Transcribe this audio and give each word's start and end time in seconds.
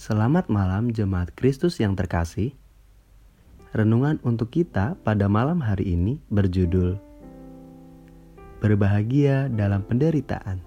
Selamat 0.00 0.48
malam 0.48 0.88
jemaat 0.96 1.28
Kristus 1.36 1.76
yang 1.76 1.92
terkasih. 1.92 2.56
Renungan 3.76 4.16
untuk 4.24 4.48
kita 4.48 4.96
pada 5.04 5.28
malam 5.28 5.60
hari 5.60 5.92
ini 5.92 6.24
berjudul 6.32 6.96
Berbahagia 8.64 9.52
dalam 9.52 9.84
penderitaan. 9.84 10.64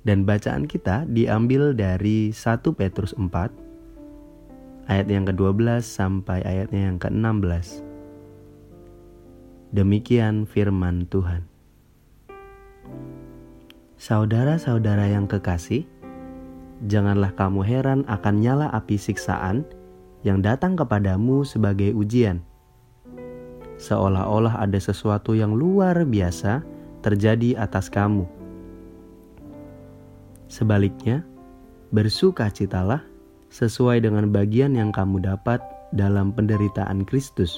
Dan 0.00 0.24
bacaan 0.24 0.64
kita 0.64 1.04
diambil 1.12 1.76
dari 1.76 2.32
1 2.32 2.40
Petrus 2.72 3.12
4 3.12 4.88
ayat 4.88 5.04
yang 5.12 5.28
ke-12 5.28 5.84
sampai 5.84 6.40
ayatnya 6.40 6.88
yang 6.88 6.96
ke-16. 6.96 7.84
Demikian 9.76 10.48
firman 10.48 11.04
Tuhan. 11.04 11.44
Saudara-saudara 14.00 15.12
yang 15.12 15.28
kekasih, 15.28 15.84
janganlah 16.88 17.34
kamu 17.36 17.60
heran 17.66 18.00
akan 18.08 18.40
nyala 18.40 18.72
api 18.72 18.96
siksaan 18.96 19.66
yang 20.24 20.40
datang 20.40 20.76
kepadamu 20.76 21.44
sebagai 21.44 21.92
ujian. 21.96 22.40
Seolah-olah 23.80 24.60
ada 24.60 24.76
sesuatu 24.76 25.32
yang 25.32 25.56
luar 25.56 26.04
biasa 26.04 26.60
terjadi 27.00 27.56
atas 27.56 27.88
kamu. 27.88 28.28
Sebaliknya, 30.52 31.24
bersukacitalah 31.88 33.00
sesuai 33.48 34.04
dengan 34.04 34.28
bagian 34.28 34.76
yang 34.76 34.92
kamu 34.92 35.24
dapat 35.24 35.64
dalam 35.96 36.30
penderitaan 36.30 37.02
Kristus, 37.08 37.56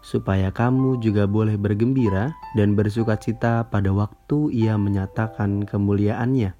supaya 0.00 0.50
kamu 0.50 0.98
juga 1.04 1.28
boleh 1.28 1.60
bergembira 1.60 2.32
dan 2.56 2.74
bersukacita 2.74 3.68
pada 3.68 3.92
waktu 3.92 4.50
Ia 4.50 4.74
menyatakan 4.80 5.62
kemuliaannya 5.68 6.57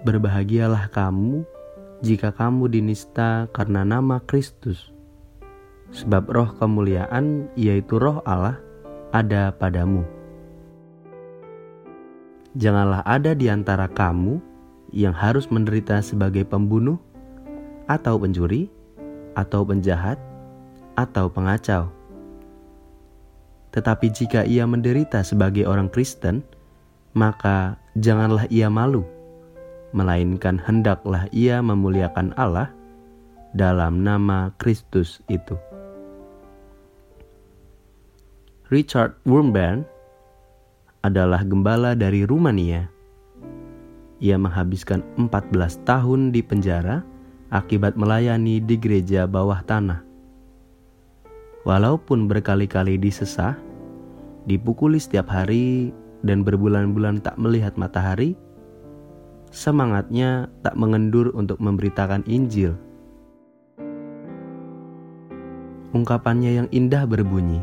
Berbahagialah 0.00 0.88
kamu 0.96 1.44
jika 2.00 2.32
kamu 2.32 2.72
dinista 2.72 3.52
karena 3.52 3.84
nama 3.84 4.16
Kristus. 4.24 4.88
Sebab 5.92 6.24
roh 6.32 6.56
kemuliaan 6.56 7.52
yaitu 7.52 8.00
roh 8.00 8.24
Allah 8.24 8.56
ada 9.12 9.52
padamu. 9.52 10.00
Janganlah 12.56 13.04
ada 13.04 13.36
di 13.36 13.52
antara 13.52 13.92
kamu 13.92 14.40
yang 14.88 15.12
harus 15.12 15.52
menderita 15.52 16.00
sebagai 16.00 16.48
pembunuh 16.48 16.96
atau 17.84 18.16
pencuri 18.16 18.72
atau 19.36 19.68
penjahat 19.68 20.16
atau 20.96 21.28
pengacau. 21.28 21.92
Tetapi 23.76 24.06
jika 24.16 24.48
ia 24.48 24.64
menderita 24.64 25.20
sebagai 25.20 25.68
orang 25.68 25.92
Kristen, 25.92 26.40
maka 27.12 27.76
janganlah 28.00 28.48
ia 28.48 28.72
malu 28.72 29.19
melainkan 29.90 30.58
hendaklah 30.60 31.26
ia 31.34 31.58
memuliakan 31.58 32.34
Allah 32.38 32.70
dalam 33.54 34.06
nama 34.06 34.54
Kristus 34.58 35.18
itu. 35.26 35.58
Richard 38.70 39.18
Wurmbrand 39.26 39.82
adalah 41.02 41.42
gembala 41.42 41.98
dari 41.98 42.22
Rumania. 42.22 42.86
Ia 44.22 44.36
menghabiskan 44.38 45.02
14 45.18 45.82
tahun 45.82 46.30
di 46.30 46.44
penjara 46.44 47.02
akibat 47.50 47.98
melayani 47.98 48.62
di 48.62 48.78
gereja 48.78 49.26
bawah 49.26 49.58
tanah. 49.66 50.06
Walaupun 51.66 52.30
berkali-kali 52.30 52.96
disesah, 52.96 53.58
dipukuli 54.46 54.96
setiap 54.96 55.28
hari, 55.28 55.90
dan 56.20 56.44
berbulan-bulan 56.44 57.24
tak 57.24 57.36
melihat 57.40 57.74
matahari, 57.80 58.36
semangatnya 59.50 60.46
tak 60.62 60.78
mengendur 60.78 61.34
untuk 61.34 61.58
memberitakan 61.58 62.22
Injil. 62.30 62.78
Ungkapannya 65.90 66.50
yang 66.54 66.68
indah 66.70 67.02
berbunyi, 67.02 67.58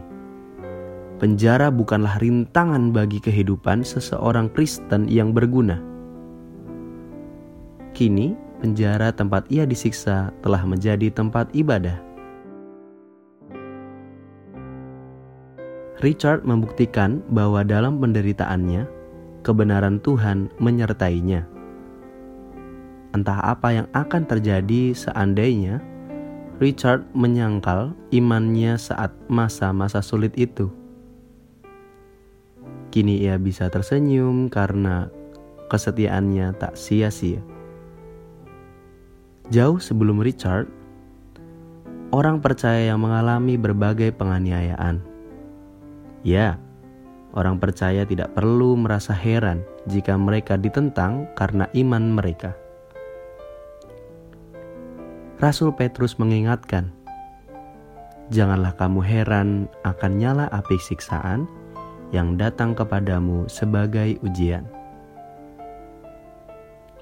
"Penjara 1.16 1.72
bukanlah 1.72 2.20
rintangan 2.20 2.92
bagi 2.92 3.24
kehidupan 3.24 3.88
seseorang 3.88 4.52
Kristen 4.52 5.08
yang 5.08 5.32
berguna." 5.32 5.80
Kini, 7.96 8.36
penjara 8.60 9.16
tempat 9.16 9.48
ia 9.48 9.64
disiksa 9.64 10.36
telah 10.44 10.68
menjadi 10.68 11.08
tempat 11.08 11.50
ibadah. 11.56 12.04
Richard 16.04 16.46
membuktikan 16.46 17.26
bahwa 17.34 17.66
dalam 17.66 17.98
penderitaannya, 17.98 18.86
kebenaran 19.42 19.98
Tuhan 20.04 20.52
menyertainya 20.62 21.57
entah 23.16 23.40
apa 23.40 23.72
yang 23.72 23.88
akan 23.96 24.24
terjadi 24.28 24.92
seandainya 24.92 25.80
Richard 26.58 27.06
menyangkal 27.14 27.94
imannya 28.10 28.82
saat 28.82 29.14
masa-masa 29.30 30.02
sulit 30.02 30.34
itu. 30.34 30.74
Kini 32.90 33.22
ia 33.22 33.38
bisa 33.38 33.70
tersenyum 33.70 34.50
karena 34.50 35.06
kesetiaannya 35.70 36.58
tak 36.58 36.74
sia-sia. 36.74 37.46
Jauh 39.54 39.78
sebelum 39.78 40.18
Richard, 40.18 40.66
orang 42.10 42.42
percaya 42.42 42.90
yang 42.90 43.06
mengalami 43.06 43.54
berbagai 43.54 44.18
penganiayaan. 44.18 45.00
Ya, 46.26 46.58
orang 47.38 47.62
percaya 47.62 48.02
tidak 48.04 48.34
perlu 48.34 48.74
merasa 48.74 49.14
heran 49.14 49.62
jika 49.86 50.18
mereka 50.18 50.58
ditentang 50.58 51.30
karena 51.38 51.70
iman 51.78 52.18
mereka. 52.18 52.58
Rasul 55.38 55.70
Petrus 55.78 56.18
mengingatkan, 56.18 56.90
"Janganlah 58.34 58.74
kamu 58.74 59.06
heran 59.06 59.50
akan 59.86 60.18
nyala 60.18 60.50
api 60.50 60.82
siksaan 60.82 61.46
yang 62.10 62.42
datang 62.42 62.74
kepadamu 62.74 63.46
sebagai 63.46 64.18
ujian." 64.26 64.66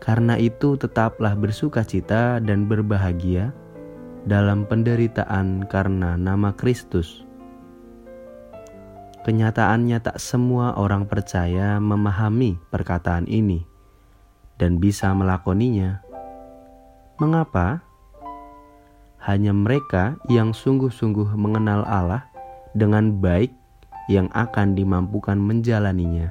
Karena 0.04 0.36
itu, 0.36 0.76
tetaplah 0.76 1.32
bersukacita 1.40 2.44
dan 2.44 2.68
berbahagia 2.68 3.56
dalam 4.28 4.68
penderitaan 4.68 5.64
karena 5.72 6.20
nama 6.20 6.52
Kristus. 6.52 7.24
Kenyataannya, 9.24 10.04
tak 10.04 10.20
semua 10.20 10.76
orang 10.76 11.08
percaya 11.08 11.80
memahami 11.80 12.60
perkataan 12.68 13.32
ini 13.32 13.64
dan 14.60 14.76
bisa 14.76 15.16
melakoninya. 15.16 16.04
Mengapa? 17.16 17.85
Hanya 19.26 19.50
mereka 19.52 20.14
yang 20.30 20.54
sungguh-sungguh 20.54 21.34
mengenal 21.34 21.82
Allah 21.90 22.30
dengan 22.78 23.10
baik 23.18 23.50
yang 24.06 24.30
akan 24.38 24.78
dimampukan 24.78 25.34
menjalaninya. 25.34 26.30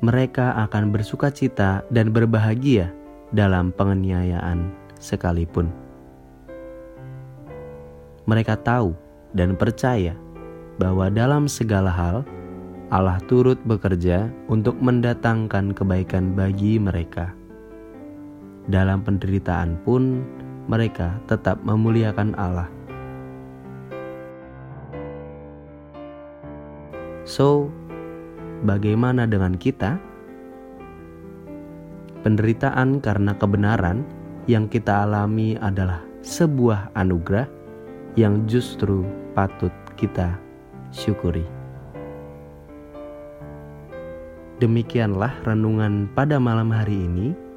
Mereka 0.00 0.56
akan 0.64 0.88
bersuka 0.88 1.28
cita 1.28 1.84
dan 1.92 2.14
berbahagia 2.16 2.88
dalam 3.28 3.74
penganiayaan 3.76 4.72
sekalipun. 4.96 5.68
Mereka 8.24 8.56
tahu 8.64 8.96
dan 9.36 9.52
percaya 9.52 10.16
bahwa 10.80 11.12
dalam 11.12 11.44
segala 11.50 11.92
hal 11.92 12.24
Allah 12.88 13.20
turut 13.28 13.60
bekerja 13.68 14.32
untuk 14.48 14.80
mendatangkan 14.80 15.76
kebaikan 15.76 16.32
bagi 16.32 16.80
mereka. 16.80 17.36
Dalam 18.68 19.00
penderitaan 19.00 19.80
pun, 19.80 20.20
mereka 20.68 21.16
tetap 21.24 21.56
memuliakan 21.64 22.36
Allah. 22.36 22.68
So, 27.24 27.72
bagaimana 28.68 29.24
dengan 29.24 29.56
kita? 29.56 29.96
Penderitaan 32.20 33.00
karena 33.00 33.32
kebenaran 33.40 34.04
yang 34.44 34.68
kita 34.68 35.08
alami 35.08 35.56
adalah 35.56 36.04
sebuah 36.20 36.92
anugerah 36.92 37.48
yang 38.20 38.44
justru 38.44 39.00
patut 39.32 39.72
kita 39.96 40.36
syukuri. 40.92 41.44
Demikianlah 44.60 45.32
renungan 45.46 46.10
pada 46.12 46.36
malam 46.36 46.68
hari 46.68 47.08
ini. 47.08 47.47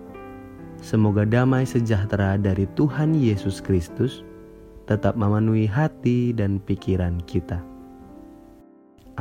Semoga 0.81 1.29
damai 1.29 1.61
sejahtera 1.61 2.41
dari 2.41 2.65
Tuhan 2.73 3.13
Yesus 3.13 3.61
Kristus 3.61 4.25
tetap 4.89 5.13
memenuhi 5.13 5.69
hati 5.69 6.33
dan 6.33 6.57
pikiran 6.57 7.21
kita. 7.29 7.61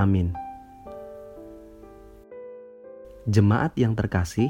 Amin. 0.00 0.32
Jemaat 3.28 3.76
yang 3.76 3.92
terkasih, 3.92 4.48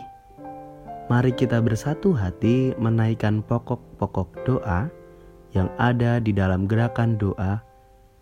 mari 1.10 1.34
kita 1.34 1.58
bersatu 1.58 2.14
hati 2.14 2.78
menaikkan 2.78 3.42
pokok-pokok 3.42 4.30
doa 4.46 4.86
yang 5.50 5.66
ada 5.82 6.22
di 6.22 6.30
dalam 6.30 6.70
gerakan 6.70 7.18
doa 7.18 7.58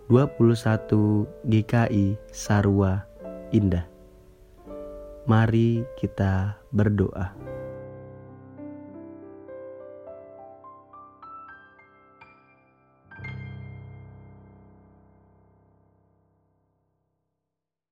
21 0.08 1.28
GKI 1.44 2.16
Sarwa 2.32 3.04
Indah. 3.52 3.84
Mari 5.28 5.84
kita 6.00 6.56
berdoa. 6.72 7.57